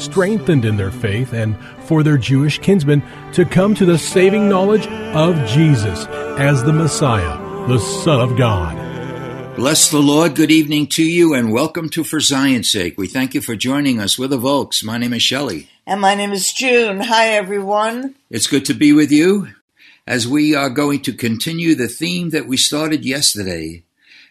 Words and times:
strengthened 0.00 0.64
in 0.64 0.76
their 0.76 0.90
faith 0.90 1.32
and 1.32 1.56
for 1.84 2.02
their 2.02 2.16
Jewish 2.16 2.58
kinsmen 2.58 3.02
to 3.32 3.44
come 3.44 3.74
to 3.74 3.84
the 3.84 3.98
saving 3.98 4.48
knowledge 4.48 4.86
of 5.14 5.36
Jesus 5.46 6.06
as 6.38 6.64
the 6.64 6.72
Messiah, 6.72 7.38
the 7.68 7.78
Son 7.78 8.20
of 8.20 8.36
God. 8.36 8.76
Bless 9.56 9.90
the 9.90 9.98
Lord. 9.98 10.36
Good 10.36 10.50
evening 10.50 10.86
to 10.92 11.04
you 11.04 11.34
and 11.34 11.52
welcome 11.52 11.90
to 11.90 12.02
For 12.02 12.20
Zion's 12.20 12.70
Sake. 12.70 12.96
We 12.96 13.06
thank 13.06 13.34
you 13.34 13.40
for 13.40 13.56
joining 13.56 14.00
us. 14.00 14.18
We're 14.18 14.28
the 14.28 14.38
Volks. 14.38 14.82
My 14.82 14.96
name 14.96 15.12
is 15.12 15.22
Shelley. 15.22 15.68
And 15.86 16.00
my 16.00 16.14
name 16.14 16.32
is 16.32 16.52
June. 16.52 17.00
Hi, 17.00 17.28
everyone. 17.34 18.14
It's 18.30 18.46
good 18.46 18.64
to 18.66 18.74
be 18.74 18.92
with 18.92 19.12
you 19.12 19.48
as 20.06 20.26
we 20.26 20.54
are 20.54 20.70
going 20.70 21.02
to 21.02 21.12
continue 21.12 21.74
the 21.74 21.88
theme 21.88 22.30
that 22.30 22.46
we 22.46 22.56
started 22.56 23.04
yesterday. 23.04 23.82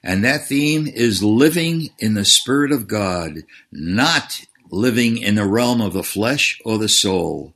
And 0.04 0.24
that 0.24 0.48
theme 0.48 0.88
is 0.88 1.22
living 1.22 1.90
in 2.00 2.14
the 2.14 2.26
Spirit 2.26 2.72
of 2.72 2.88
God, 2.88 3.40
not 3.72 4.46
living 4.70 5.18
in 5.18 5.36
the 5.36 5.46
realm 5.46 5.82
of 5.82 5.94
the 5.94 6.04
flesh 6.04 6.62
or 6.66 6.78
the 6.78 6.90
soul. 6.90 7.54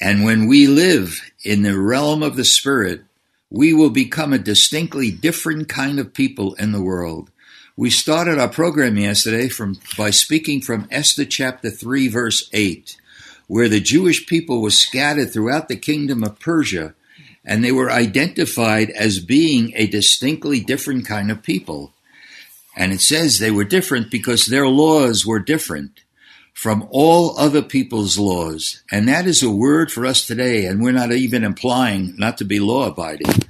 And 0.00 0.24
when 0.24 0.46
we 0.46 0.66
live 0.66 1.20
in 1.44 1.62
the 1.62 1.78
realm 1.78 2.22
of 2.22 2.36
the 2.36 2.44
Spirit, 2.44 3.02
we 3.50 3.72
will 3.72 3.90
become 3.90 4.32
a 4.32 4.38
distinctly 4.38 5.10
different 5.10 5.68
kind 5.68 5.98
of 5.98 6.14
people 6.14 6.54
in 6.54 6.72
the 6.72 6.82
world. 6.82 7.30
We 7.76 7.90
started 7.90 8.38
our 8.38 8.48
program 8.48 8.96
yesterday 8.96 9.48
from 9.48 9.78
by 9.96 10.10
speaking 10.10 10.60
from 10.60 10.88
Esther 10.90 11.24
chapter 11.24 11.70
3 11.70 12.08
verse 12.08 12.48
8, 12.52 12.96
where 13.46 13.68
the 13.68 13.80
Jewish 13.80 14.26
people 14.26 14.60
were 14.60 14.70
scattered 14.70 15.32
throughout 15.32 15.68
the 15.68 15.76
kingdom 15.76 16.22
of 16.24 16.40
Persia 16.40 16.94
and 17.44 17.64
they 17.64 17.72
were 17.72 17.90
identified 17.90 18.90
as 18.90 19.20
being 19.20 19.72
a 19.74 19.86
distinctly 19.86 20.60
different 20.60 21.06
kind 21.06 21.30
of 21.30 21.42
people. 21.42 21.94
And 22.78 22.92
it 22.92 23.00
says 23.00 23.38
they 23.38 23.50
were 23.50 23.64
different 23.64 24.08
because 24.08 24.46
their 24.46 24.68
laws 24.68 25.26
were 25.26 25.40
different 25.40 26.00
from 26.54 26.86
all 26.90 27.36
other 27.36 27.60
people's 27.60 28.16
laws. 28.18 28.82
And 28.92 29.08
that 29.08 29.26
is 29.26 29.42
a 29.42 29.50
word 29.50 29.90
for 29.90 30.06
us 30.06 30.24
today. 30.24 30.64
And 30.64 30.80
we're 30.80 30.92
not 30.92 31.10
even 31.10 31.42
implying 31.42 32.14
not 32.16 32.38
to 32.38 32.44
be 32.44 32.60
law 32.60 32.86
abiding, 32.86 33.42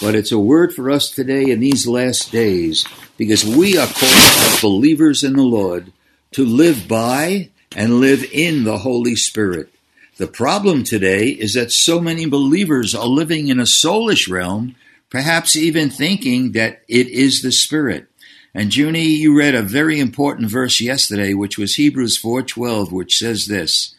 but 0.00 0.14
it's 0.14 0.30
a 0.30 0.38
word 0.38 0.72
for 0.72 0.88
us 0.88 1.10
today 1.10 1.50
in 1.50 1.58
these 1.58 1.88
last 1.88 2.30
days 2.30 2.86
because 3.16 3.44
we 3.44 3.76
are 3.76 3.88
called 3.88 4.02
as 4.02 4.60
believers 4.62 5.24
in 5.24 5.32
the 5.32 5.42
Lord 5.42 5.92
to 6.32 6.46
live 6.46 6.86
by 6.86 7.50
and 7.74 8.00
live 8.00 8.24
in 8.32 8.62
the 8.62 8.78
Holy 8.78 9.16
Spirit. 9.16 9.68
The 10.16 10.28
problem 10.28 10.84
today 10.84 11.30
is 11.30 11.54
that 11.54 11.72
so 11.72 12.00
many 12.00 12.26
believers 12.26 12.94
are 12.94 13.06
living 13.06 13.48
in 13.48 13.58
a 13.58 13.64
soulish 13.64 14.30
realm, 14.30 14.76
perhaps 15.10 15.56
even 15.56 15.90
thinking 15.90 16.52
that 16.52 16.82
it 16.86 17.08
is 17.08 17.42
the 17.42 17.50
Spirit. 17.50 18.06
And 18.56 18.74
Junie, 18.74 19.04
you 19.04 19.36
read 19.36 19.54
a 19.54 19.60
very 19.60 20.00
important 20.00 20.50
verse 20.50 20.80
yesterday, 20.80 21.34
which 21.34 21.58
was 21.58 21.74
Hebrews 21.74 22.16
4:12, 22.16 22.90
which 22.90 23.18
says 23.18 23.48
this: 23.48 23.94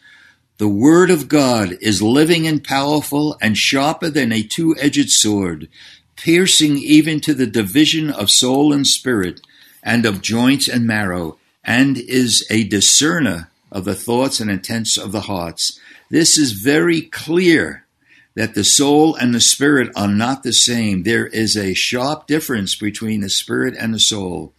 "The 0.57 0.67
word 0.67 1.11
of 1.11 1.27
God 1.27 1.77
is 1.79 2.01
living 2.01 2.47
and 2.47 2.63
powerful 2.63 3.37
and 3.39 3.55
sharper 3.55 4.09
than 4.09 4.31
a 4.31 4.41
two-edged 4.41 5.11
sword, 5.11 5.67
piercing 6.15 6.79
even 6.79 7.19
to 7.19 7.35
the 7.35 7.45
division 7.45 8.09
of 8.09 8.31
soul 8.31 8.73
and 8.73 8.87
spirit, 8.87 9.41
and 9.83 10.07
of 10.07 10.23
joints 10.23 10.67
and 10.67 10.87
marrow, 10.87 11.37
and 11.63 11.99
is 11.99 12.43
a 12.49 12.63
discerner 12.63 13.51
of 13.71 13.85
the 13.85 13.93
thoughts 13.93 14.39
and 14.39 14.49
intents 14.49 14.97
of 14.97 15.11
the 15.11 15.29
hearts." 15.29 15.79
This 16.09 16.35
is 16.35 16.53
very 16.53 17.01
clear 17.01 17.83
that 18.37 18.53
the 18.53 18.63
soul 18.63 19.15
and 19.15 19.33
the 19.33 19.41
spirit 19.41 19.91
are 19.95 20.07
not 20.07 20.43
the 20.43 20.53
same. 20.53 21.01
There 21.01 21.25
is 21.25 21.57
a 21.57 21.73
sharp 21.73 22.27
difference 22.27 22.75
between 22.75 23.21
the 23.21 23.31
spirit 23.31 23.73
and 23.75 23.95
the 23.95 23.99
soul. 23.99 24.53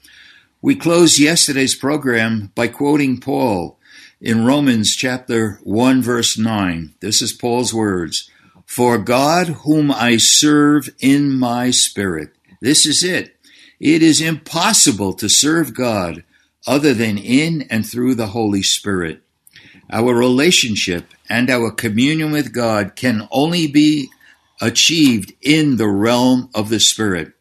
We 0.61 0.75
closed 0.75 1.21
yesterday's 1.21 1.77
program 1.77 2.51
by 2.57 2.67
quoting 2.67 3.21
Paul 3.21 3.79
in 4.21 4.45
Romans 4.45 4.97
chapter 4.97 5.61
1 5.63 6.03
verse 6.03 6.37
9. 6.37 6.97
This 6.99 7.23
is 7.23 7.33
Paul's 7.33 7.73
words. 7.73 8.29
For 8.67 8.99
God 8.99 9.47
whom 9.63 9.93
I 9.93 10.17
serve 10.17 10.89
in 10.99 11.39
my 11.39 11.71
spirit. 11.71 12.33
This 12.61 12.85
is 12.85 13.05
it. 13.05 13.37
It 13.79 14.03
is 14.03 14.21
impossible 14.21 15.13
to 15.15 15.29
serve 15.29 15.73
God 15.73 16.25
other 16.67 16.95
than 16.95 17.17
in 17.17 17.63
and 17.71 17.89
through 17.89 18.17
the 18.17 18.27
Holy 18.27 18.63
Spirit. 18.63 19.23
Our 19.91 20.15
relationship 20.15 21.15
and 21.29 21.49
our 21.49 21.71
communion 21.71 22.31
with 22.31 22.53
God 22.53 22.95
can 22.95 23.27
only 23.31 23.67
be 23.67 24.11
achieved 24.61 25.33
in 25.41 25.77
the 25.77 25.89
realm 25.89 26.51
of 26.55 26.69
the 26.69 26.81
Spirit. 26.81 27.33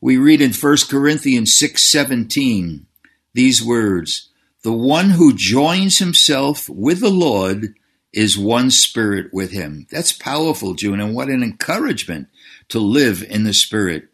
We 0.00 0.18
read 0.18 0.42
in 0.42 0.52
1 0.52 0.88
Corinthians 0.88 1.56
6:17 1.56 2.86
these 3.32 3.62
words, 3.62 4.28
"The 4.62 4.72
one 4.72 5.10
who 5.10 5.34
joins 5.34 5.98
himself 5.98 6.68
with 6.68 7.00
the 7.00 7.10
Lord 7.10 7.74
is 8.12 8.36
one 8.36 8.70
spirit 8.70 9.32
with 9.32 9.52
him." 9.52 9.86
That's 9.90 10.12
powerful, 10.12 10.74
June, 10.74 11.00
and 11.00 11.14
what 11.14 11.28
an 11.28 11.42
encouragement 11.42 12.28
to 12.68 12.78
live 12.78 13.24
in 13.28 13.44
the 13.44 13.54
Spirit. 13.54 14.08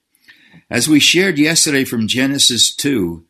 As 0.70 0.88
we 0.88 1.00
shared 1.00 1.38
yesterday 1.38 1.84
from 1.84 2.06
Genesis 2.06 2.74
2, 2.74 3.24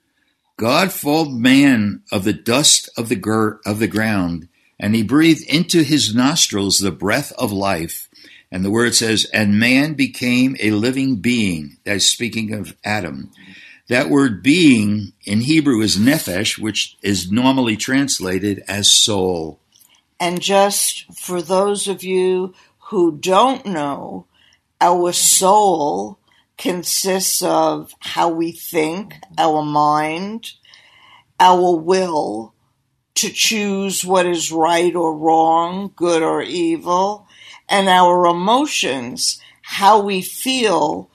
God 0.57 0.93
formed 0.93 1.41
man 1.41 2.03
of 2.13 2.25
the 2.25 2.33
dust 2.33 2.89
of 2.97 3.09
the, 3.09 3.59
of 3.65 3.79
the 3.79 3.87
ground, 3.89 4.49
and 4.79 4.95
he 4.95 5.03
breathed 5.03 5.47
into 5.49 5.83
his 5.83 6.15
nostrils 6.15 6.79
the 6.79 6.91
breath 6.91 7.33
of 7.39 7.53
life. 7.53 8.09
And 8.51 8.65
the 8.65 8.71
word 8.71 8.95
says, 8.95 9.25
and 9.33 9.59
man 9.59 9.95
became 9.95 10.57
a 10.61 10.73
living 10.73 11.17
being. 11.17 11.79
That's 11.85 12.07
speaking 12.07 12.53
of 12.53 12.77
Adam. 12.85 13.31
That 13.89 14.11
word 14.11 14.43
being 14.43 15.13
in 15.25 15.41
Hebrew 15.41 15.81
is 15.81 15.97
nephesh, 15.97 16.59
which 16.59 16.97
is 17.03 17.33
normally 17.33 17.77
translated 17.77 18.63
as 18.69 18.93
soul. 18.93 19.59
And 20.21 20.41
just 20.41 21.13
for 21.15 21.43
those 21.43 21.89
of 21.89 22.05
you 22.05 22.55
who 22.79 23.17
don't 23.17 23.67
know, 23.67 24.27
our 24.81 25.13
soul 25.13 26.19
consists 26.59 27.43
of 27.43 27.95
how 28.01 28.29
we 28.29 28.53
think, 28.53 29.15
our 29.39 29.63
mind, 29.63 30.53
our 31.41 31.77
will 31.77 32.55
to 33.15 33.31
choose 33.31 34.05
what 34.05 34.27
is 34.27 34.53
right 34.53 34.95
or 34.95 35.17
wrong, 35.17 35.93
good 35.97 36.23
or 36.23 36.43
evil, 36.43 37.27
and 37.69 37.89
our 37.89 38.27
emotions, 38.27 39.41
how 39.63 40.01
we 40.01 40.23
feel 40.23 41.11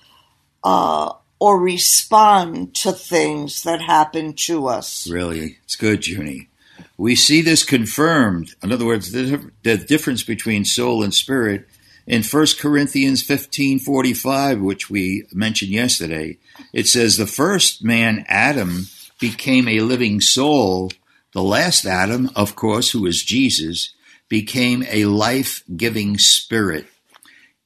uh, 0.63 1.13
or 1.39 1.59
respond 1.59 2.73
to 2.75 2.91
things 2.91 3.63
that 3.63 3.81
happen 3.81 4.33
to 4.33 4.67
us. 4.67 5.09
Really, 5.09 5.57
it's 5.63 5.75
good, 5.75 6.07
Junie. 6.07 6.49
We 6.97 7.15
see 7.15 7.41
this 7.41 7.63
confirmed. 7.63 8.55
In 8.63 8.71
other 8.71 8.85
words, 8.85 9.11
the, 9.11 9.51
the 9.63 9.77
difference 9.77 10.23
between 10.23 10.65
soul 10.65 11.03
and 11.03 11.13
spirit 11.13 11.67
in 12.07 12.23
1 12.23 12.47
Corinthians 12.57 13.21
15:45, 13.21 14.61
which 14.61 14.89
we 14.89 15.25
mentioned 15.33 15.71
yesterday. 15.71 16.37
It 16.73 16.87
says 16.87 17.17
the 17.17 17.27
first 17.27 17.83
man 17.83 18.25
Adam 18.27 18.87
became 19.19 19.67
a 19.67 19.81
living 19.81 20.21
soul. 20.21 20.91
The 21.33 21.43
last 21.43 21.85
Adam, 21.85 22.31
of 22.35 22.55
course, 22.55 22.91
who 22.91 23.05
is 23.05 23.23
Jesus, 23.23 23.93
became 24.29 24.85
a 24.89 25.05
life-giving 25.05 26.17
spirit. 26.17 26.87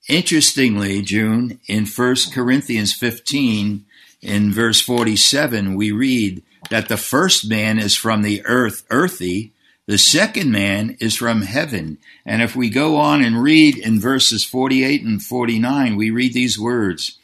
Interestingly, 0.09 1.01
June, 1.01 1.59
in 1.67 1.85
1 1.85 2.15
Corinthians 2.33 2.93
15, 2.93 3.85
in 4.21 4.51
verse 4.51 4.81
47, 4.81 5.75
we 5.75 5.91
read 5.91 6.43
that 6.69 6.89
the 6.89 6.97
first 6.97 7.47
man 7.47 7.79
is 7.79 7.95
from 7.95 8.21
the 8.21 8.43
earth, 8.45 8.83
earthy, 8.89 9.53
the 9.87 9.97
second 9.97 10.51
man 10.51 10.97
is 10.99 11.15
from 11.15 11.41
heaven. 11.41 11.97
And 12.25 12.41
if 12.41 12.55
we 12.55 12.69
go 12.69 12.97
on 12.97 13.23
and 13.23 13.41
read 13.41 13.77
in 13.77 13.99
verses 13.99 14.45
48 14.45 15.03
and 15.03 15.21
49, 15.21 15.95
we 15.95 16.11
read 16.11 16.33
these 16.33 16.59
words 16.59 17.17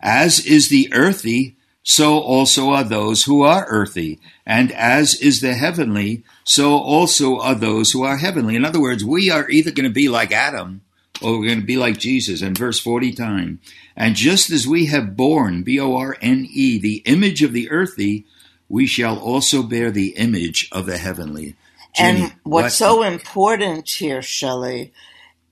As 0.00 0.44
is 0.44 0.68
the 0.68 0.92
earthy, 0.92 1.56
so 1.82 2.20
also 2.20 2.70
are 2.70 2.84
those 2.84 3.24
who 3.24 3.42
are 3.42 3.66
earthy. 3.68 4.20
And 4.46 4.70
as 4.72 5.14
is 5.20 5.40
the 5.40 5.54
heavenly, 5.54 6.22
so 6.44 6.78
also 6.78 7.40
are 7.40 7.54
those 7.54 7.92
who 7.92 8.04
are 8.04 8.18
heavenly. 8.18 8.56
In 8.56 8.64
other 8.64 8.80
words, 8.80 9.04
we 9.04 9.30
are 9.30 9.48
either 9.50 9.70
going 9.70 9.88
to 9.88 9.94
be 9.94 10.08
like 10.08 10.32
Adam 10.32 10.82
or 11.22 11.38
we're 11.38 11.46
going 11.46 11.60
to 11.60 11.66
be 11.66 11.76
like 11.76 11.98
Jesus. 11.98 12.42
In 12.42 12.54
verse 12.54 12.78
40 12.78 13.12
time. 13.12 13.60
And 13.96 14.14
just 14.14 14.50
as 14.50 14.66
we 14.66 14.86
have 14.86 15.16
borne, 15.16 15.62
B 15.62 15.80
O 15.80 15.96
R 15.96 16.16
N 16.20 16.46
E, 16.50 16.78
the 16.78 17.02
image 17.04 17.42
of 17.42 17.52
the 17.52 17.70
earthy, 17.70 18.26
we 18.68 18.86
shall 18.86 19.18
also 19.18 19.62
bear 19.62 19.90
the 19.90 20.16
image 20.16 20.68
of 20.72 20.86
the 20.86 20.98
heavenly. 20.98 21.56
Jenny, 21.94 22.22
and 22.22 22.32
what's 22.44 22.64
what- 22.64 22.72
so 22.72 23.02
important 23.02 23.90
here, 23.90 24.22
Shelley, 24.22 24.92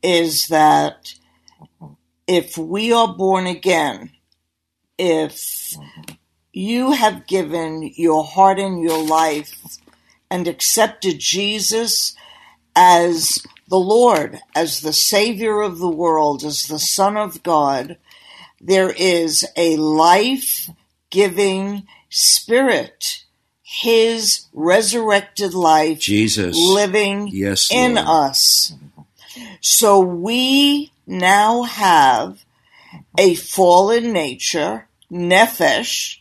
is 0.02 0.48
that 0.48 1.14
if 2.26 2.58
we 2.58 2.92
are 2.92 3.14
born 3.14 3.46
again, 3.46 4.12
if 4.98 5.76
you 6.52 6.92
have 6.92 7.26
given 7.26 7.92
your 7.96 8.24
heart 8.24 8.58
and 8.58 8.82
your 8.82 9.02
life 9.04 9.78
and 10.30 10.48
accepted 10.48 11.20
Jesus 11.20 12.14
as 12.76 13.38
the 13.68 13.78
Lord, 13.78 14.40
as 14.54 14.80
the 14.80 14.92
Savior 14.92 15.60
of 15.62 15.78
the 15.78 15.90
world, 15.90 16.44
as 16.44 16.64
the 16.66 16.78
Son 16.78 17.16
of 17.16 17.42
God, 17.42 17.98
there 18.60 18.90
is 18.90 19.46
a 19.56 19.76
life 19.76 20.70
giving 21.10 21.86
spirit, 22.10 23.24
His 23.72 24.46
resurrected 24.52 25.54
life 25.54 26.00
Jesus. 26.00 26.56
living 26.58 27.28
Yes, 27.28 27.72
in 27.72 27.94
Lord. 27.94 28.06
us. 28.08 28.72
So 29.60 30.00
we 30.00 30.90
now 31.06 31.62
have 31.62 32.44
a 33.16 33.36
fallen 33.36 34.12
nature, 34.12 34.88
nephesh, 35.08 36.18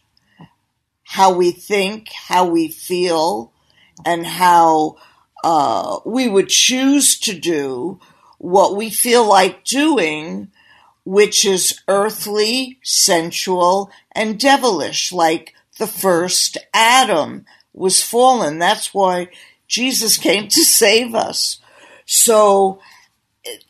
how 1.03 1.33
we 1.33 1.49
think, 1.49 2.09
how 2.09 2.45
we 2.45 2.67
feel, 2.67 3.51
and 4.05 4.27
how 4.27 4.97
uh, 5.43 6.01
we 6.05 6.29
would 6.29 6.49
choose 6.49 7.17
to 7.21 7.33
do 7.33 7.99
what 8.37 8.75
we 8.75 8.91
feel 8.91 9.27
like 9.27 9.65
doing, 9.65 10.51
which 11.03 11.45
is 11.45 11.79
earthly, 11.87 12.77
sensual, 12.83 13.89
and 14.11 14.39
devilish, 14.39 15.11
like 15.11 15.55
the 15.79 15.87
first 15.87 16.57
Adam 16.73 17.45
was 17.73 18.03
fallen. 18.03 18.59
That's 18.59 18.93
why 18.93 19.29
Jesus 19.67 20.17
came 20.17 20.47
to 20.49 20.63
save 20.63 21.15
us. 21.15 21.59
So, 22.05 22.79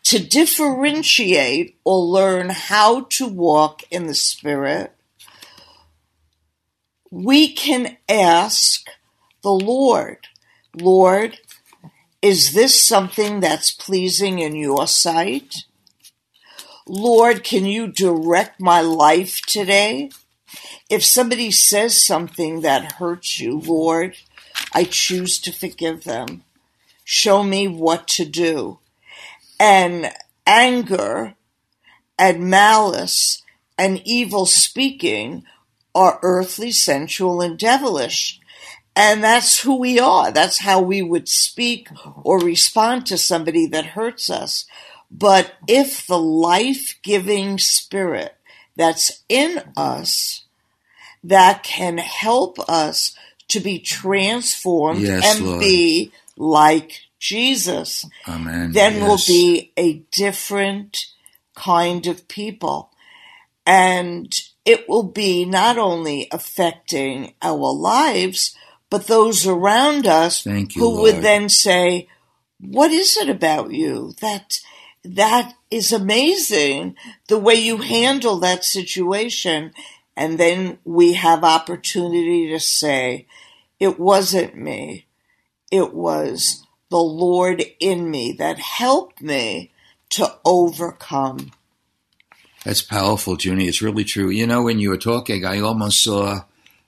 to 0.03 0.19
differentiate 0.19 1.77
or 1.83 1.99
learn 1.99 2.49
how 2.49 3.01
to 3.01 3.27
walk 3.27 3.83
in 3.91 4.07
the 4.07 4.15
Spirit, 4.15 4.93
we 7.11 7.53
can 7.53 7.97
ask 8.07 8.87
the 9.41 9.51
Lord, 9.51 10.27
Lord, 10.75 11.37
is 12.21 12.53
this 12.53 12.83
something 12.83 13.39
that's 13.39 13.71
pleasing 13.71 14.39
in 14.39 14.55
your 14.55 14.87
sight? 14.87 15.63
Lord, 16.87 17.43
can 17.43 17.65
you 17.65 17.87
direct 17.87 18.59
my 18.59 18.81
life 18.81 19.41
today? 19.41 20.09
If 20.89 21.05
somebody 21.05 21.51
says 21.51 22.05
something 22.05 22.61
that 22.61 22.93
hurts 22.93 23.39
you, 23.39 23.59
Lord, 23.59 24.15
I 24.73 24.83
choose 24.83 25.39
to 25.39 25.51
forgive 25.51 26.03
them. 26.03 26.43
Show 27.03 27.43
me 27.43 27.67
what 27.67 28.07
to 28.09 28.25
do. 28.25 28.79
And 29.59 30.11
anger 30.45 31.35
and 32.17 32.49
malice 32.49 33.41
and 33.77 34.01
evil 34.05 34.45
speaking 34.45 35.43
are 35.95 36.19
earthly, 36.21 36.71
sensual, 36.71 37.41
and 37.41 37.57
devilish. 37.57 38.39
And 38.95 39.23
that's 39.23 39.61
who 39.61 39.77
we 39.77 39.99
are. 39.99 40.31
That's 40.31 40.59
how 40.59 40.81
we 40.81 41.01
would 41.01 41.29
speak 41.29 41.89
or 42.23 42.39
respond 42.39 43.05
to 43.07 43.17
somebody 43.17 43.65
that 43.67 43.85
hurts 43.85 44.29
us. 44.29 44.65
But 45.09 45.53
if 45.67 46.05
the 46.05 46.19
life 46.19 46.99
giving 47.01 47.57
spirit 47.57 48.35
that's 48.79 49.23
in 49.27 49.61
us 49.75 50.45
that 51.21 51.63
can 51.63 51.97
help 51.97 52.57
us 52.69 53.13
to 53.49 53.59
be 53.59 53.77
transformed 53.77 55.01
Yes, 55.01 55.35
and 55.37 55.45
Lord. 55.45 55.59
be 55.59 56.13
like 56.37 57.01
Jesus, 57.19 58.05
Amen. 58.25 58.71
then 58.71 59.01
we'll 59.01 59.17
be 59.27 59.73
a 59.75 59.95
different 60.13 61.07
kind 61.55 62.07
of 62.07 62.29
people. 62.29 62.89
And 63.65 64.33
it 64.63 64.87
will 64.87 65.03
be 65.03 65.43
not 65.43 65.77
only 65.77 66.29
affecting 66.31 67.33
our 67.41 67.73
lives, 67.73 68.55
but 68.89 69.07
those 69.07 69.45
around 69.45 70.07
us 70.07 70.45
you, 70.45 70.63
who 70.77 70.89
Lord. 70.89 71.01
would 71.01 71.21
then 71.21 71.49
say, 71.49 72.07
what 72.61 72.91
is 72.91 73.17
it 73.17 73.27
about 73.29 73.71
you 73.71 74.13
that 74.21 74.61
that 75.03 75.53
is 75.71 75.91
amazing 75.91 76.95
the 77.27 77.39
way 77.39 77.55
you 77.55 77.77
handle 77.77 78.39
that 78.39 78.63
situation 78.63 79.71
and 80.15 80.37
then 80.37 80.77
we 80.83 81.13
have 81.13 81.43
opportunity 81.43 82.49
to 82.49 82.59
say 82.59 83.25
it 83.79 83.99
wasn't 83.99 84.55
me 84.57 85.05
it 85.71 85.93
was 85.93 86.65
the 86.89 86.97
lord 86.97 87.63
in 87.79 88.09
me 88.11 88.31
that 88.31 88.59
helped 88.59 89.21
me 89.21 89.71
to 90.09 90.35
overcome 90.43 91.51
That's 92.65 92.81
powerful, 92.81 93.37
Junie. 93.39 93.67
It's 93.67 93.81
really 93.81 94.03
true. 94.03 94.29
You 94.29 94.45
know, 94.45 94.63
when 94.63 94.79
you 94.79 94.89
were 94.89 94.97
talking, 94.97 95.45
I 95.45 95.59
almost 95.61 96.03
saw, 96.03 96.41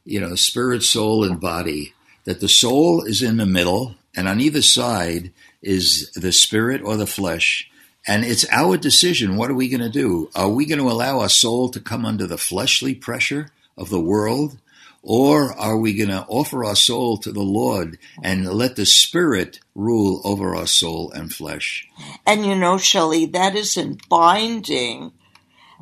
you 0.03 0.19
know, 0.19 0.35
spirit, 0.35 0.83
soul, 0.83 1.23
and 1.23 1.39
body. 1.39 1.93
That 2.25 2.39
the 2.39 2.49
soul 2.49 3.03
is 3.03 3.23
in 3.23 3.37
the 3.37 3.45
middle, 3.45 3.95
and 4.15 4.27
on 4.27 4.41
either 4.41 4.61
side 4.61 5.31
is 5.61 6.11
the 6.11 6.31
spirit 6.31 6.81
or 6.83 6.97
the 6.97 7.07
flesh. 7.07 7.70
And 8.07 8.23
it's 8.25 8.45
our 8.51 8.77
decision. 8.77 9.37
What 9.37 9.51
are 9.51 9.55
we 9.55 9.69
going 9.69 9.81
to 9.81 9.89
do? 9.89 10.29
Are 10.35 10.49
we 10.49 10.65
going 10.65 10.79
to 10.79 10.89
allow 10.89 11.19
our 11.19 11.29
soul 11.29 11.69
to 11.69 11.79
come 11.79 12.05
under 12.05 12.25
the 12.25 12.37
fleshly 12.37 12.95
pressure 12.95 13.49
of 13.77 13.89
the 13.89 13.99
world? 14.01 14.57
Or 15.03 15.51
are 15.53 15.77
we 15.77 15.95
going 15.95 16.09
to 16.09 16.25
offer 16.27 16.63
our 16.63 16.75
soul 16.75 17.17
to 17.17 17.31
the 17.31 17.41
Lord 17.41 17.97
and 18.23 18.47
let 18.47 18.75
the 18.75 18.85
Spirit 18.85 19.59
rule 19.73 20.21
over 20.23 20.55
our 20.55 20.67
soul 20.67 21.11
and 21.11 21.33
flesh? 21.33 21.87
and 22.25 22.45
you 22.45 22.55
know 22.55 22.77
shelley 22.77 23.25
that 23.25 23.55
isn't 23.55 24.07
binding 24.09 25.11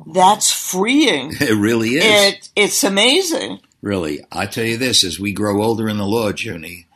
that's 0.06 0.50
freeing 0.50 1.32
It 1.40 1.54
really 1.54 1.90
is. 1.96 2.04
it 2.34 2.48
it's 2.56 2.82
amazing 2.84 3.60
Really, 3.82 4.20
I 4.30 4.44
tell 4.46 4.64
you 4.64 4.76
this: 4.76 5.04
as 5.04 5.18
we 5.18 5.32
grow 5.32 5.62
older 5.62 5.88
in 5.88 5.96
the 5.96 6.04
Lord, 6.04 6.38
Junie, 6.42 6.86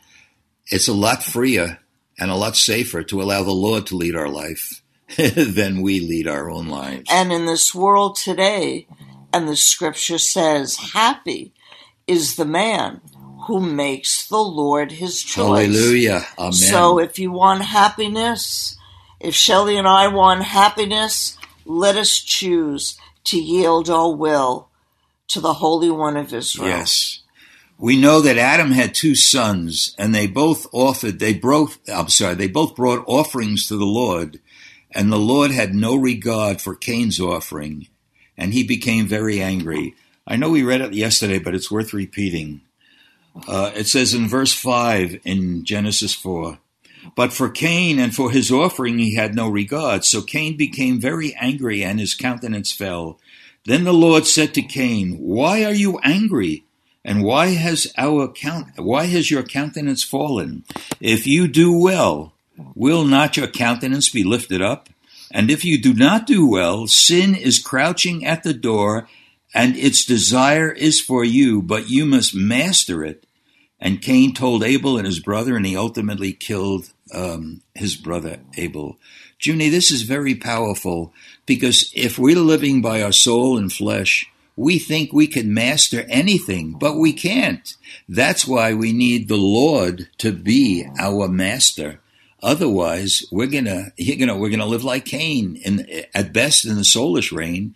it's 0.67 0.87
a 0.87 0.93
lot 0.93 1.23
freer 1.23 1.79
and 2.19 2.29
a 2.29 2.35
lot 2.35 2.55
safer 2.55 3.01
to 3.03 3.21
allow 3.23 3.41
the 3.43 3.51
Lord 3.51 3.87
to 3.87 3.97
lead 3.97 4.15
our 4.15 4.29
life 4.29 4.83
than 5.17 5.81
we 5.81 5.99
lead 5.99 6.27
our 6.27 6.49
own 6.49 6.67
lives. 6.67 7.09
And 7.11 7.31
in 7.31 7.45
this 7.45 7.75
world 7.75 8.15
today, 8.15 8.87
and 9.31 9.47
the 9.47 9.55
scripture 9.55 10.17
says, 10.17 10.77
happy 10.93 11.53
is 12.07 12.35
the 12.35 12.45
man 12.45 13.01
who 13.47 13.59
makes 13.59 14.27
the 14.27 14.37
Lord 14.37 14.93
his 14.93 15.21
choice. 15.21 15.67
Hallelujah, 15.67 16.25
Amen. 16.37 16.53
So 16.53 16.99
if 16.99 17.19
you 17.19 17.31
want 17.31 17.61
happiness, 17.63 18.77
if 19.19 19.35
Shelley 19.35 19.77
and 19.77 19.87
I 19.87 20.07
want 20.07 20.43
happiness, 20.43 21.37
let 21.65 21.95
us 21.95 22.17
choose 22.17 22.97
to 23.25 23.39
yield 23.39 23.89
our 23.89 24.11
will 24.11 24.69
to 25.27 25.39
the 25.39 25.53
Holy 25.53 25.89
One 25.91 26.17
of 26.17 26.33
Israel. 26.33 26.69
yes, 26.69 27.21
we 27.77 27.99
know 27.99 28.21
that 28.21 28.37
Adam 28.37 28.71
had 28.71 28.95
two 28.95 29.15
sons, 29.15 29.95
and 29.97 30.15
they 30.15 30.27
both 30.27 30.67
offered. 30.71 31.19
They 31.19 31.33
both, 31.33 31.79
I'm 31.89 32.09
sorry, 32.09 32.35
they 32.35 32.47
both 32.47 32.75
brought 32.75 33.03
offerings 33.05 33.67
to 33.67 33.77
the 33.77 33.85
Lord, 33.85 34.39
and 34.95 35.11
the 35.11 35.19
Lord 35.19 35.51
had 35.51 35.75
no 35.75 35.95
regard 35.95 36.61
for 36.61 36.73
Cain's 36.73 37.19
offering, 37.19 37.89
and 38.37 38.53
he 38.53 38.63
became 38.63 39.07
very 39.07 39.41
angry. 39.41 39.93
I 40.25 40.37
know 40.37 40.49
we 40.49 40.63
read 40.63 40.81
it 40.81 40.93
yesterday, 40.93 41.37
but 41.37 41.53
it's 41.53 41.69
worth 41.69 41.93
repeating. 41.93 42.61
Uh, 43.47 43.71
it 43.75 43.87
says 43.87 44.13
in 44.13 44.29
verse 44.29 44.53
5 44.53 45.19
in 45.25 45.65
Genesis 45.65 46.15
4 46.15 46.59
But 47.15 47.33
for 47.33 47.49
Cain 47.49 47.99
and 47.99 48.15
for 48.15 48.31
his 48.31 48.49
offering 48.49 48.97
he 48.97 49.15
had 49.15 49.35
no 49.35 49.49
regard. 49.49 50.05
So 50.05 50.21
Cain 50.21 50.55
became 50.55 51.01
very 51.01 51.35
angry 51.35 51.83
and 51.83 51.99
his 51.99 52.13
countenance 52.13 52.71
fell. 52.71 53.19
Then 53.65 53.83
the 53.83 53.93
Lord 53.93 54.25
said 54.25 54.53
to 54.53 54.61
Cain, 54.61 55.17
Why 55.19 55.65
are 55.65 55.73
you 55.73 55.99
angry? 55.99 56.63
And 57.03 57.23
why 57.23 57.47
has 57.47 57.91
our 57.97 58.27
count, 58.29 58.67
why 58.77 59.05
has 59.05 59.29
your 59.29 59.43
countenance 59.43 60.03
fallen? 60.03 60.63
If 60.99 61.27
you 61.27 61.47
do 61.47 61.77
well, 61.77 62.33
will 62.73 63.05
not 63.05 63.37
your 63.37 63.47
countenance 63.47 64.09
be 64.09 64.23
lifted 64.23 64.61
up? 64.61 64.89
And 65.31 65.49
if 65.49 65.65
you 65.65 65.81
do 65.81 65.93
not 65.93 66.27
do 66.27 66.47
well, 66.47 66.87
sin 66.87 67.35
is 67.35 67.59
crouching 67.59 68.25
at 68.25 68.43
the 68.43 68.53
door, 68.53 69.07
and 69.53 69.75
its 69.75 70.05
desire 70.05 70.71
is 70.71 71.01
for 71.01 71.23
you, 71.23 71.61
but 71.61 71.89
you 71.89 72.05
must 72.05 72.35
master 72.35 73.03
it. 73.03 73.25
And 73.79 74.01
Cain 74.01 74.33
told 74.33 74.63
Abel 74.63 74.97
and 74.97 75.05
his 75.05 75.19
brother, 75.19 75.55
and 75.55 75.65
he 75.65 75.75
ultimately 75.75 76.33
killed 76.33 76.91
um, 77.13 77.61
his 77.73 77.95
brother 77.95 78.39
Abel. 78.57 78.97
Junie, 79.39 79.69
this 79.69 79.91
is 79.91 80.03
very 80.03 80.35
powerful 80.35 81.13
because 81.45 81.91
if 81.93 82.17
we're 82.17 82.39
living 82.39 82.81
by 82.81 83.01
our 83.01 83.11
soul 83.11 83.57
and 83.57 83.71
flesh, 83.71 84.29
we 84.55 84.79
think 84.79 85.11
we 85.11 85.27
can 85.27 85.53
master 85.53 86.05
anything, 86.07 86.73
but 86.79 86.97
we 86.97 87.11
can't. 87.11 87.75
That's 88.07 88.47
why 88.47 88.73
we 88.73 88.93
need 88.93 89.27
the 89.27 89.35
Lord 89.35 90.09
to 90.19 90.31
be 90.31 90.87
our 90.97 91.27
master. 91.27 91.99
Otherwise, 92.43 93.25
we're 93.31 93.47
gonna, 93.47 93.91
you 93.97 94.25
know, 94.25 94.37
we're 94.37 94.49
gonna 94.49 94.65
live 94.65 94.83
like 94.83 95.05
Cain, 95.05 95.55
in, 95.63 95.87
at 96.13 96.33
best 96.33 96.65
in 96.65 96.75
the 96.75 96.81
soulish 96.81 97.35
reign, 97.35 97.75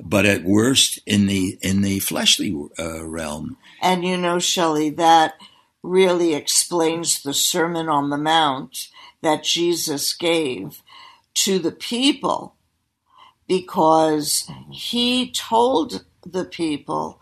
but 0.00 0.26
at 0.26 0.44
worst 0.44 0.98
in 1.06 1.26
the 1.26 1.58
in 1.62 1.82
the 1.82 1.98
fleshly 2.00 2.54
uh, 2.78 3.04
realm. 3.06 3.56
And 3.82 4.04
you 4.04 4.16
know, 4.16 4.38
Shelley, 4.38 4.90
that 4.90 5.34
really 5.82 6.34
explains 6.34 7.22
the 7.22 7.34
Sermon 7.34 7.88
on 7.88 8.10
the 8.10 8.18
Mount 8.18 8.88
that 9.22 9.44
Jesus 9.44 10.12
gave 10.12 10.82
to 11.34 11.58
the 11.58 11.72
people 11.72 12.56
because 13.46 14.50
he 14.70 15.30
told 15.30 16.04
the 16.24 16.44
people 16.44 17.20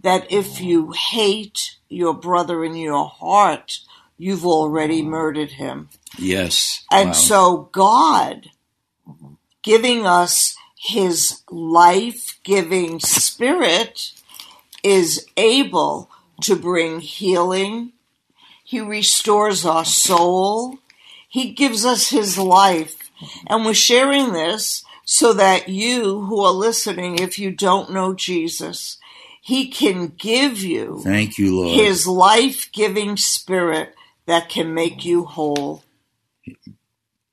that 0.00 0.30
if 0.30 0.60
you 0.60 0.92
hate 0.92 1.76
your 1.88 2.14
brother 2.14 2.64
in 2.64 2.74
your 2.74 3.08
heart, 3.08 3.78
you've 4.22 4.46
already 4.46 5.02
murdered 5.02 5.50
him. 5.50 5.88
Yes. 6.16 6.84
And 6.92 7.08
Wow. 7.08 7.12
so 7.12 7.68
God 7.72 8.50
giving 9.62 10.06
us 10.06 10.54
his 10.78 11.42
life 11.50 12.38
giving 12.44 13.00
spirit 13.00 14.12
is 14.84 15.26
able 15.36 16.08
to 16.42 16.54
bring 16.54 17.00
healing. 17.00 17.92
He 18.62 18.80
restores 18.80 19.66
our 19.66 19.84
soul. 19.84 20.78
He 21.28 21.50
gives 21.50 21.84
us 21.84 22.10
his 22.10 22.38
life. 22.38 23.10
And 23.48 23.64
we're 23.64 23.74
sharing 23.74 24.32
this 24.32 24.84
so 25.04 25.32
that 25.32 25.68
you 25.68 26.22
who 26.22 26.40
are 26.40 26.52
listening, 26.52 27.18
if 27.18 27.38
you 27.40 27.50
don't 27.50 27.90
know 27.92 28.14
Jesus, 28.14 28.98
he 29.40 29.66
can 29.68 30.08
give 30.16 30.58
you 30.62 31.00
Thank 31.02 31.38
you, 31.38 31.56
Lord. 31.56 31.74
his 31.80 32.06
life 32.06 32.70
giving 32.72 33.16
spirit 33.16 33.94
that 34.26 34.48
can 34.48 34.74
make 34.74 35.04
you 35.04 35.24
whole. 35.24 35.84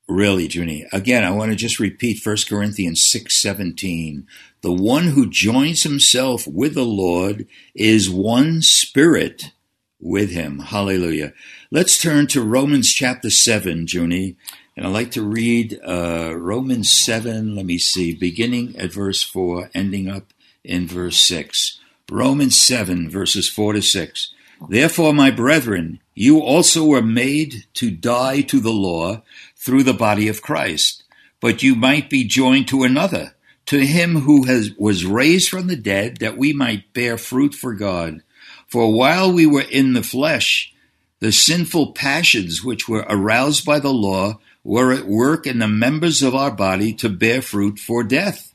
Really, 0.08 0.48
Junie. 0.48 0.88
Again, 0.92 1.24
I 1.24 1.32
want 1.32 1.52
to 1.52 1.56
just 1.56 1.80
repeat 1.80 2.26
1 2.26 2.48
Corinthians 2.50 3.02
6:17. 3.02 4.26
The 4.62 4.74
one 4.74 5.10
who 5.10 5.30
joins 5.30 5.84
himself 5.84 6.48
with 6.48 6.74
the 6.74 6.86
Lord 6.86 7.48
is 7.76 8.10
one 8.10 8.62
spirit 8.62 9.52
with 10.00 10.32
him. 10.32 10.60
Hallelujah. 10.60 11.34
Let's 11.72 12.02
turn 12.02 12.28
to 12.28 12.42
Romans 12.42 12.92
chapter 12.92 13.30
7, 13.30 13.86
Junie. 13.88 14.36
And 14.76 14.88
I'd 14.88 14.94
like 14.94 15.12
to 15.12 15.22
read 15.22 15.80
uh, 15.86 16.34
Romans 16.36 16.90
7, 16.90 17.56
let 17.56 17.66
me 17.66 17.78
see, 17.78 18.16
beginning 18.16 18.78
at 18.78 18.94
verse 18.94 19.22
4, 19.22 19.70
ending 19.74 20.10
up 20.10 20.34
in 20.64 20.88
verse 20.88 21.22
6. 21.22 21.80
Romans 22.10 22.56
7, 22.56 23.10
verses 23.10 23.50
4 23.50 23.74
to 23.74 23.82
6. 23.82 24.34
Therefore, 24.68 25.14
my 25.14 25.32
brethren, 25.32 26.00
you 26.14 26.42
also 26.42 26.86
were 26.86 27.02
made 27.02 27.66
to 27.76 27.90
die 27.90 28.42
to 28.42 28.60
the 28.60 28.72
law 28.72 29.22
through 29.56 29.84
the 29.84 29.94
body 29.94 30.28
of 30.28 30.42
Christ, 30.42 31.04
but 31.40 31.64
you 31.64 31.76
might 31.76 32.10
be 32.10 32.26
joined 32.26 32.68
to 32.70 32.84
another, 32.84 33.36
to 33.68 33.86
him 33.86 34.22
who 34.22 34.44
has, 34.44 34.72
was 34.78 35.06
raised 35.06 35.50
from 35.50 35.68
the 35.68 35.78
dead, 35.78 36.18
that 36.18 36.38
we 36.38 36.52
might 36.52 36.94
bear 36.94 37.18
fruit 37.18 37.54
for 37.54 37.74
God. 37.74 38.22
For 38.68 38.92
while 38.92 39.32
we 39.32 39.46
were 39.46 39.66
in 39.70 39.94
the 39.94 40.04
flesh, 40.04 40.74
the 41.20 41.32
sinful 41.32 41.94
passions 41.94 42.64
which 42.64 42.88
were 42.88 43.06
aroused 43.10 43.66
by 43.66 43.80
the 43.80 43.94
law 43.94 44.40
were 44.64 44.92
at 44.92 45.06
work 45.06 45.48
in 45.48 45.60
the 45.60 45.68
members 45.68 46.22
of 46.22 46.36
our 46.36 46.52
body 46.52 46.94
to 46.94 47.10
bear 47.10 47.42
fruit 47.42 47.80
for 47.80 48.04
death. 48.04 48.54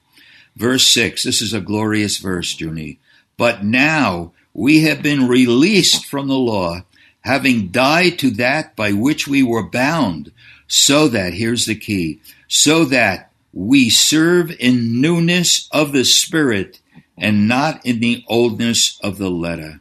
Verse 0.57 0.87
6, 0.87 1.25
this 1.25 1.43
is 1.43 1.53
a 1.53 1.61
glorious 1.61 2.19
verse, 2.19 2.59
Junie. 2.61 3.01
But 3.37 3.65
now 3.65 4.33
we 4.55 4.83
have 4.83 5.03
been 5.03 5.29
released 5.29 6.07
from 6.07 6.29
the 6.29 6.39
law, 6.39 6.81
having 7.23 7.69
died 7.69 8.19
to 8.21 8.31
that 8.31 8.77
by 8.77 8.93
which 8.93 9.27
we 9.27 9.43
were 9.43 9.69
bound, 9.69 10.31
so 10.69 11.09
that, 11.09 11.35
here's 11.35 11.67
the 11.67 11.75
key, 11.75 12.21
so 12.49 12.85
that 12.85 13.31
we 13.53 13.91
serve 13.91 14.51
in 14.59 15.01
newness 15.01 15.69
of 15.73 15.93
the 15.93 16.05
Spirit 16.05 16.81
and 17.19 17.47
not 17.47 17.85
in 17.85 18.01
the 18.01 18.25
oldness 18.29 18.99
of 19.03 19.19
the 19.19 19.31
letter. 19.31 19.81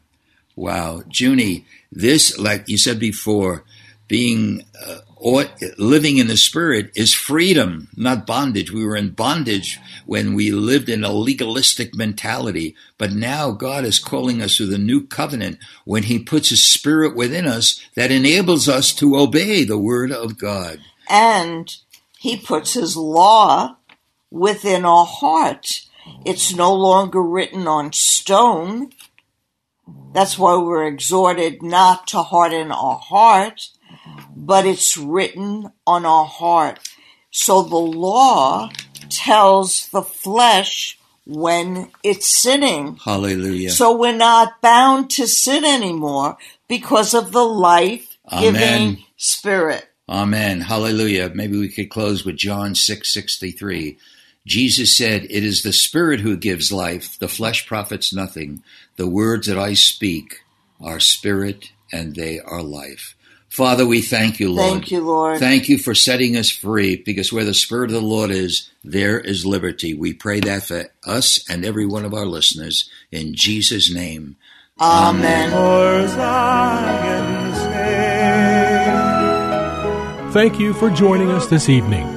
Wow, 0.55 1.03
Junie, 1.09 1.65
this, 1.91 2.37
like 2.37 2.67
you 2.67 2.77
said 2.77 2.99
before, 2.99 3.63
being 4.07 4.65
uh, 4.85 4.99
living 5.77 6.17
in 6.17 6.27
the 6.27 6.37
Spirit 6.37 6.91
is 6.95 7.13
freedom, 7.13 7.89
not 7.95 8.27
bondage. 8.27 8.71
We 8.71 8.85
were 8.85 8.95
in 8.95 9.11
bondage 9.11 9.79
when 10.05 10.33
we 10.33 10.51
lived 10.51 10.89
in 10.89 11.03
a 11.03 11.13
legalistic 11.13 11.95
mentality, 11.95 12.75
but 12.97 13.11
now 13.11 13.51
God 13.51 13.85
is 13.85 13.99
calling 13.99 14.41
us 14.41 14.57
to 14.57 14.65
the 14.65 14.77
new 14.77 15.07
covenant 15.07 15.59
when 15.85 16.03
He 16.03 16.19
puts 16.19 16.49
His 16.49 16.63
Spirit 16.65 17.15
within 17.15 17.47
us 17.47 17.81
that 17.95 18.11
enables 18.11 18.67
us 18.67 18.93
to 18.95 19.17
obey 19.17 19.63
the 19.63 19.77
Word 19.77 20.11
of 20.11 20.37
God. 20.37 20.79
And 21.09 21.73
he 22.23 22.37
puts 22.37 22.73
his 22.73 22.95
law 22.95 23.75
within 24.31 24.85
our 24.85 25.05
heart. 25.05 25.67
It's 26.25 26.55
no 26.55 26.73
longer 26.73 27.21
written 27.21 27.67
on 27.67 27.91
stone. 27.91 28.91
That's 30.13 30.39
why 30.39 30.55
we're 30.55 30.87
exhorted 30.87 31.61
not 31.61 32.07
to 32.07 32.23
harden 32.23 32.71
our 32.71 32.95
heart, 32.97 33.71
but 34.35 34.65
it's 34.65 34.97
written 34.97 35.71
on 35.85 36.05
our 36.05 36.25
heart. 36.25 36.79
So 37.31 37.63
the 37.63 37.75
law 37.75 38.69
tells 39.09 39.87
the 39.89 40.03
flesh 40.03 40.99
when 41.25 41.91
it's 42.03 42.27
sinning. 42.27 42.97
Hallelujah. 43.03 43.69
So 43.69 43.95
we're 43.95 44.15
not 44.15 44.61
bound 44.61 45.09
to 45.11 45.27
sin 45.27 45.63
anymore 45.63 46.37
because 46.67 47.13
of 47.13 47.31
the 47.31 47.43
life 47.43 48.17
giving 48.39 49.03
spirit. 49.17 49.87
Amen. 50.09 50.61
Hallelujah. 50.61 51.31
Maybe 51.33 51.57
we 51.57 51.69
could 51.69 51.89
close 51.89 52.25
with 52.25 52.35
John 52.35 52.75
6:63. 52.75 53.97
Jesus 54.45 54.97
said, 54.97 55.25
"It 55.29 55.43
is 55.43 55.61
the 55.61 55.71
spirit 55.71 56.19
who 56.19 56.35
gives 56.35 56.71
life; 56.71 57.17
the 57.19 57.29
flesh 57.29 57.65
profits 57.65 58.13
nothing. 58.13 58.61
The 58.97 59.07
words 59.07 59.47
that 59.47 59.57
I 59.57 59.73
speak 59.73 60.41
are 60.81 60.99
spirit 60.99 61.69
and 61.91 62.15
they 62.15 62.39
are 62.39 62.61
life." 62.61 63.12
Father, 63.53 63.85
we 63.85 64.01
thank 64.01 64.39
you, 64.39 64.51
Lord. 64.51 64.71
Thank 64.71 64.89
you, 64.89 65.01
Lord. 65.01 65.37
Thank 65.37 65.69
you 65.69 65.77
for 65.77 65.93
setting 65.93 66.35
us 66.35 66.49
free 66.49 66.95
because 66.95 67.31
where 67.31 67.45
the 67.45 67.53
spirit 67.53 67.91
of 67.91 67.93
the 67.93 68.01
Lord 68.01 68.31
is, 68.31 68.71
there 68.83 69.19
is 69.19 69.45
liberty. 69.45 69.93
We 69.93 70.11
pray 70.11 70.39
that 70.39 70.63
for 70.63 70.85
us 71.05 71.47
and 71.47 71.63
every 71.63 71.85
one 71.85 72.03
of 72.03 72.15
our 72.15 72.25
listeners 72.25 72.89
in 73.11 73.35
Jesus 73.35 73.93
name. 73.93 74.37
Amen. 74.81 75.51
For 75.51 76.07
Thank 80.31 80.59
you 80.59 80.73
for 80.73 80.89
joining 80.89 81.29
us 81.29 81.45
this 81.45 81.69
evening. 81.69 82.07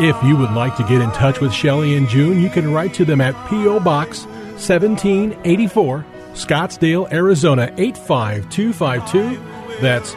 If 0.00 0.20
you 0.24 0.36
would 0.36 0.50
like 0.50 0.76
to 0.78 0.82
get 0.82 1.00
in 1.00 1.12
touch 1.12 1.40
with 1.40 1.52
Shelley 1.52 1.94
and 1.94 2.08
June, 2.08 2.40
you 2.40 2.50
can 2.50 2.72
write 2.72 2.92
to 2.94 3.04
them 3.04 3.20
at 3.20 3.36
P.O. 3.48 3.78
Box 3.78 4.24
1784, 4.54 6.04
Scottsdale, 6.32 7.12
Arizona 7.12 7.72
85252. 7.76 9.40
That's 9.80 10.16